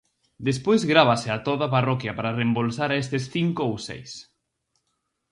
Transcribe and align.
Despois 0.47 0.81
grávase 0.91 1.27
a 1.35 1.37
toda 1.47 1.63
a 1.67 1.73
parroquia 1.75 2.13
para 2.17 2.35
reembolsar 2.39 2.89
a 2.93 2.99
estes 3.03 3.23
cinco 3.35 3.61
ou 3.69 3.75
seis. 3.87 4.11